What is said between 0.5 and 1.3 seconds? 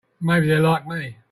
like me.